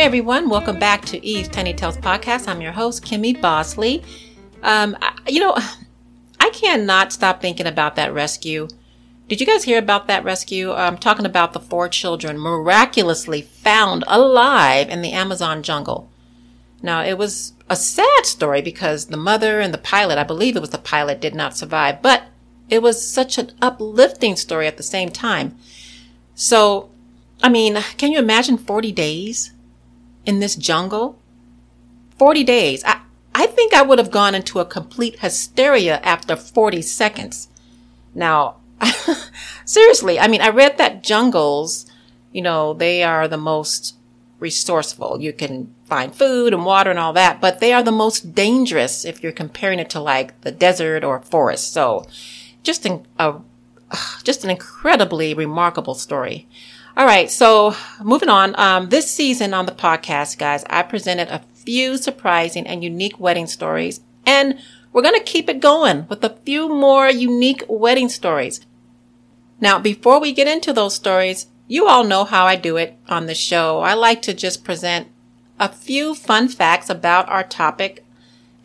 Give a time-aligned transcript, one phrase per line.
[0.00, 2.48] Hey everyone, welcome back to Eve's Tiny Tales podcast.
[2.48, 4.02] I'm your host, Kimmy Bosley.
[4.62, 5.54] Um, I, you know,
[6.40, 8.66] I cannot stop thinking about that rescue.
[9.28, 10.72] Did you guys hear about that rescue?
[10.72, 16.08] I'm talking about the four children miraculously found alive in the Amazon jungle.
[16.80, 20.60] Now, it was a sad story because the mother and the pilot, I believe it
[20.60, 22.22] was the pilot, did not survive, but
[22.70, 25.58] it was such an uplifting story at the same time.
[26.34, 26.88] So,
[27.42, 29.52] I mean, can you imagine 40 days?
[30.24, 31.18] In this jungle?
[32.18, 32.84] 40 days.
[32.84, 33.00] I,
[33.34, 37.48] I think I would have gone into a complete hysteria after 40 seconds.
[38.14, 38.56] Now,
[39.64, 41.90] seriously, I mean, I read that jungles,
[42.32, 43.96] you know, they are the most
[44.38, 45.20] resourceful.
[45.20, 49.04] You can find food and water and all that, but they are the most dangerous
[49.04, 51.72] if you're comparing it to like the desert or forest.
[51.72, 52.06] So
[52.62, 53.36] just an, a,
[54.24, 56.48] just an incredibly remarkable story.
[57.00, 57.30] All right.
[57.30, 58.54] So moving on.
[58.60, 63.46] Um, this season on the podcast, guys, I presented a few surprising and unique wedding
[63.46, 64.58] stories and
[64.92, 68.60] we're going to keep it going with a few more unique wedding stories.
[69.62, 73.24] Now, before we get into those stories, you all know how I do it on
[73.24, 73.80] the show.
[73.80, 75.08] I like to just present
[75.58, 78.04] a few fun facts about our topic.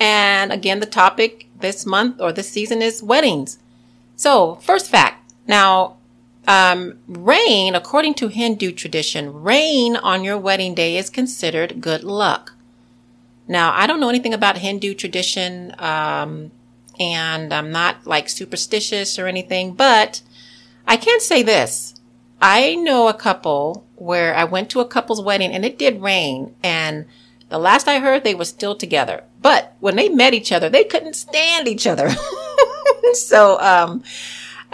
[0.00, 3.60] And again, the topic this month or this season is weddings.
[4.16, 5.32] So, first fact.
[5.46, 5.98] Now,
[6.46, 12.52] um, rain, according to Hindu tradition, rain on your wedding day is considered good luck.
[13.46, 16.50] Now, I don't know anything about Hindu tradition, um,
[16.98, 20.22] and I'm not like superstitious or anything, but
[20.86, 21.94] I can say this.
[22.40, 26.54] I know a couple where I went to a couple's wedding and it did rain
[26.62, 27.06] and
[27.48, 29.24] the last I heard they were still together.
[29.40, 32.10] But when they met each other, they couldn't stand each other.
[33.12, 34.02] so, um,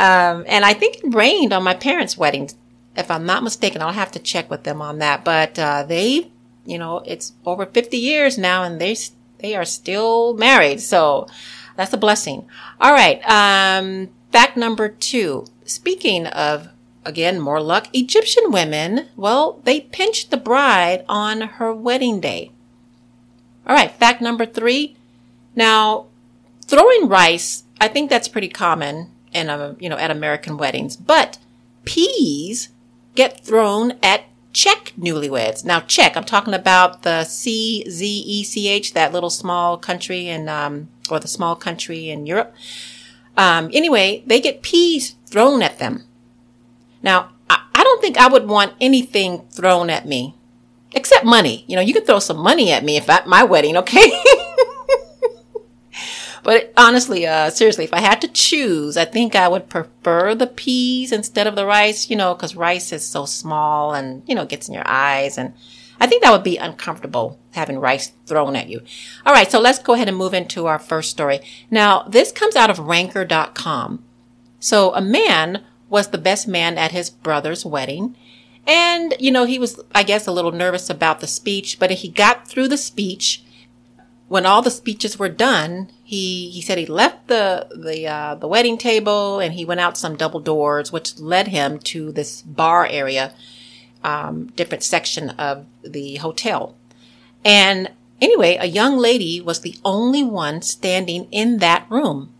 [0.00, 2.50] um, and I think it rained on my parents' wedding.
[2.96, 5.26] If I'm not mistaken, I'll have to check with them on that.
[5.26, 6.30] But uh, they,
[6.64, 8.96] you know, it's over 50 years now, and they
[9.40, 10.80] they are still married.
[10.80, 11.28] So
[11.76, 12.48] that's a blessing.
[12.80, 13.20] All right.
[13.28, 15.44] Um, fact number two.
[15.66, 16.70] Speaking of
[17.04, 22.52] again more luck, Egyptian women, well, they pinched the bride on her wedding day.
[23.66, 23.90] All right.
[23.90, 24.96] Fact number three.
[25.54, 26.06] Now,
[26.64, 30.96] throwing rice, I think that's pretty common in a, you know, at American weddings.
[30.96, 31.38] But
[31.84, 32.68] peas
[33.14, 35.64] get thrown at Czech newlyweds.
[35.64, 40.28] Now, Czech, I'm talking about the C Z E C H, that little small country
[40.28, 42.54] in, um, or the small country in Europe.
[43.36, 46.04] Um, anyway, they get peas thrown at them.
[47.02, 50.34] Now, I, I don't think I would want anything thrown at me
[50.92, 51.64] except money.
[51.68, 54.10] You know, you could throw some money at me if at my wedding, okay?
[56.50, 60.48] But honestly, uh, seriously, if I had to choose, I think I would prefer the
[60.48, 64.44] peas instead of the rice, you know, cause rice is so small and, you know,
[64.44, 65.38] gets in your eyes.
[65.38, 65.54] And
[66.00, 68.82] I think that would be uncomfortable having rice thrown at you.
[69.24, 69.48] All right.
[69.48, 71.38] So let's go ahead and move into our first story.
[71.70, 74.02] Now, this comes out of ranker.com.
[74.58, 78.16] So a man was the best man at his brother's wedding.
[78.66, 82.08] And, you know, he was, I guess, a little nervous about the speech, but he
[82.08, 83.44] got through the speech.
[84.26, 88.48] When all the speeches were done, he he said he left the the uh, the
[88.48, 92.84] wedding table and he went out some double doors, which led him to this bar
[92.84, 93.32] area,
[94.02, 96.74] um, different section of the hotel.
[97.44, 102.34] And anyway, a young lady was the only one standing in that room.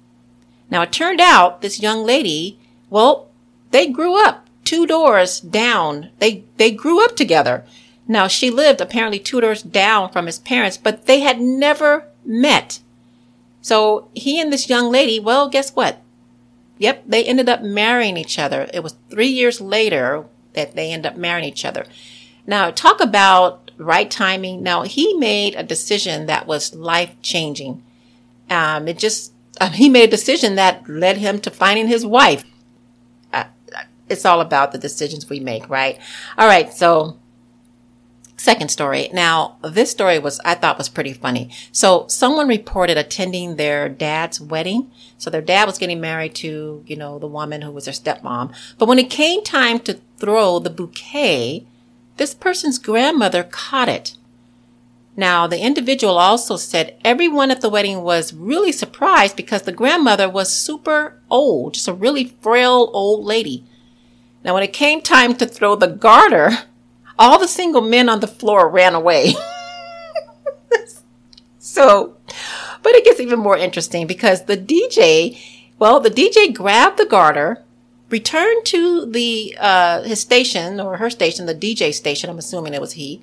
[0.68, 2.58] Now it turned out this young lady,
[2.88, 3.30] well,
[3.70, 6.10] they grew up two doors down.
[6.18, 7.64] They they grew up together.
[8.08, 12.80] Now she lived apparently two doors down from his parents, but they had never met.
[13.62, 16.02] So he and this young lady, well, guess what?
[16.78, 18.68] Yep, they ended up marrying each other.
[18.72, 21.84] It was three years later that they ended up marrying each other.
[22.46, 24.62] Now, talk about right timing.
[24.62, 27.82] Now, he made a decision that was life changing.
[28.48, 32.44] Um, it just, uh, he made a decision that led him to finding his wife.
[33.32, 33.44] Uh,
[34.08, 35.98] it's all about the decisions we make, right?
[36.38, 36.72] All right.
[36.72, 37.18] So
[38.40, 39.10] Second story.
[39.12, 41.50] Now, this story was, I thought was pretty funny.
[41.72, 44.90] So someone reported attending their dad's wedding.
[45.18, 48.54] So their dad was getting married to, you know, the woman who was their stepmom.
[48.78, 51.66] But when it came time to throw the bouquet,
[52.16, 54.16] this person's grandmother caught it.
[55.18, 60.30] Now, the individual also said everyone at the wedding was really surprised because the grandmother
[60.30, 63.66] was super old, just a really frail old lady.
[64.42, 66.69] Now, when it came time to throw the garter,
[67.20, 69.34] all the single men on the floor ran away.
[71.58, 72.16] so,
[72.82, 75.38] but it gets even more interesting because the DJ,
[75.78, 77.62] well, the DJ grabbed the garter,
[78.08, 82.30] returned to the uh, his station or her station, the DJ station.
[82.30, 83.20] I'm assuming it was he,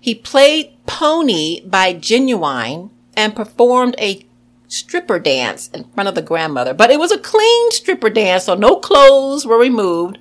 [0.00, 4.26] He played Pony by Ginuwine and performed a
[4.66, 6.74] stripper dance in front of the grandmother.
[6.74, 10.18] But it was a clean stripper dance, so no clothes were removed.